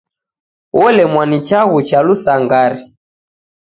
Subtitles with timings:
[0.83, 2.83] Olemwa ni chaghu cha lusangari.